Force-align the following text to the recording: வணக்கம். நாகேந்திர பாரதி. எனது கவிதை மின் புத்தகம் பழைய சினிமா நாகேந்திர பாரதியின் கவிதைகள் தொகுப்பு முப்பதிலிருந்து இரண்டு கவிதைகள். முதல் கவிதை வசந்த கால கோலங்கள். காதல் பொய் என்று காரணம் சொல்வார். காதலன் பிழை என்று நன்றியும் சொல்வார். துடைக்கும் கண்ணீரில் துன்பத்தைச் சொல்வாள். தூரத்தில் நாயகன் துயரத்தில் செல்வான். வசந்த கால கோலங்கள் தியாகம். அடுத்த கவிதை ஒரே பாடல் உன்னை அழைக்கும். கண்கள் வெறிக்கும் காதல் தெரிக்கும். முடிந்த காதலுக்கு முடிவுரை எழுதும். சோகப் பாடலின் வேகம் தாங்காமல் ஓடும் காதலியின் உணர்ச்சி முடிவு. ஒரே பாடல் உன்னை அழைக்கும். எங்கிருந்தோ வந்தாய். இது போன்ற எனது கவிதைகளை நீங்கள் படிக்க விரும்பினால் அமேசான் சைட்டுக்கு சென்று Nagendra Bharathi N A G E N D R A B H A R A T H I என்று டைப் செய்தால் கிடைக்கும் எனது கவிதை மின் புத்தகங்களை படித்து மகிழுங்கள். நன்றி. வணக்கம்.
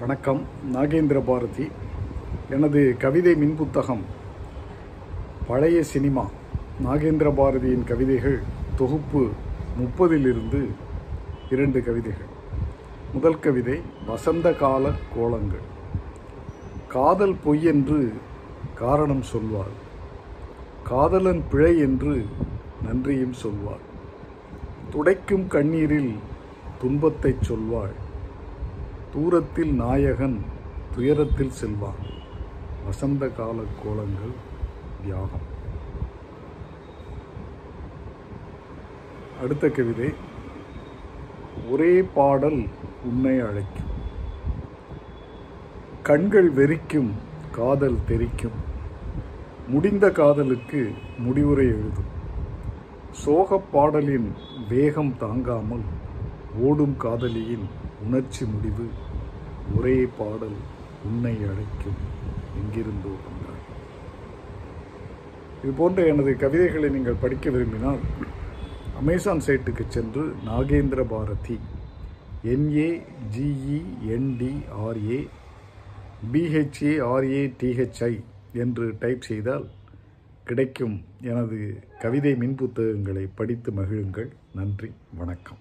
வணக்கம். 0.00 0.42
நாகேந்திர 0.72 1.22
பாரதி. 1.26 1.70
எனது 2.50 2.96
கவிதை 2.98 3.34
மின் 3.34 3.56
புத்தகம் 3.56 4.02
பழைய 5.46 5.82
சினிமா 5.82 6.28
நாகேந்திர 6.84 7.34
பாரதியின் 7.34 7.84
கவிதைகள் 7.84 8.38
தொகுப்பு 8.76 9.28
முப்பதிலிருந்து 9.78 10.66
இரண்டு 11.50 11.84
கவிதைகள். 11.84 12.26
முதல் 13.12 13.40
கவிதை 13.40 13.80
வசந்த 14.06 14.52
கால 14.52 14.90
கோலங்கள். 15.14 15.66
காதல் 16.88 17.36
பொய் 17.44 17.64
என்று 17.64 18.12
காரணம் 18.74 19.22
சொல்வார். 19.22 19.74
காதலன் 20.84 21.42
பிழை 21.50 21.78
என்று 21.78 22.26
நன்றியும் 22.82 23.32
சொல்வார். 23.32 23.84
துடைக்கும் 24.90 25.46
கண்ணீரில் 25.46 26.14
துன்பத்தைச் 26.80 27.52
சொல்வாள். 27.52 27.92
தூரத்தில் 29.12 29.74
நாயகன் 29.74 30.42
துயரத்தில் 30.94 31.50
செல்வான். 31.50 32.18
வசந்த 32.84 33.28
கால 33.28 33.50
கோலங்கள் 33.50 34.32
தியாகம். 35.02 35.58
அடுத்த 39.42 39.68
கவிதை 39.68 40.12
ஒரே 41.70 42.02
பாடல் 42.02 42.66
உன்னை 43.04 43.40
அழைக்கும். 43.40 43.88
கண்கள் 46.02 46.52
வெறிக்கும் 46.52 47.10
காதல் 47.52 47.98
தெரிக்கும். 48.08 48.68
முடிந்த 49.68 50.10
காதலுக்கு 50.10 50.92
முடிவுரை 51.18 51.66
எழுதும். 51.66 52.18
சோகப் 53.10 53.72
பாடலின் 53.72 54.32
வேகம் 54.68 55.16
தாங்காமல் 55.16 55.82
ஓடும் 56.58 56.96
காதலியின் 56.96 57.68
உணர்ச்சி 58.06 58.46
முடிவு. 58.46 58.88
ஒரே 59.76 60.08
பாடல் 60.18 60.58
உன்னை 61.04 61.34
அழைக்கும். 61.34 62.00
எங்கிருந்தோ 62.60 63.12
வந்தாய். 63.26 63.68
இது 65.62 65.72
போன்ற 65.72 66.06
எனது 66.06 66.36
கவிதைகளை 66.36 66.88
நீங்கள் 66.90 67.20
படிக்க 67.20 67.50
விரும்பினால் 67.50 67.98
அமேசான் 68.96 69.38
சைட்டுக்கு 69.38 69.88
சென்று 69.88 70.34
Nagendra 70.46 71.04
Bharathi 71.04 71.58
N A 72.44 73.02
G E N D R A 73.36 75.26
B H A 76.32 76.92
R A 77.12 77.42
T H I 77.62 78.20
என்று 78.52 78.96
டைப் 78.98 79.20
செய்தால் 79.20 79.66
கிடைக்கும் 80.44 81.04
எனது 81.22 81.82
கவிதை 82.00 82.34
மின் 82.34 82.54
புத்தகங்களை 82.54 83.28
படித்து 83.34 83.72
மகிழுங்கள். 83.72 84.28
நன்றி. 84.54 84.90
வணக்கம். 85.14 85.58